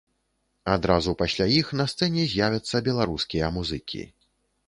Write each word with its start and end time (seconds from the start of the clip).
Адразу 0.75 1.11
пасля 1.19 1.45
іх 1.59 1.67
на 1.81 1.85
сцэне 1.91 2.23
з'явяцца 2.31 2.83
беларускія 2.87 3.51
музыкі. 3.59 4.01